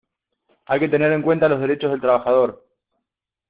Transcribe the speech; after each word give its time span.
Hay 0.65 0.79
que 0.79 0.89
tener 0.89 1.11
en 1.11 1.21
cuenta 1.21 1.47
los 1.47 1.59
derechos 1.59 1.91
del 1.91 2.01
trabajador. 2.01 2.65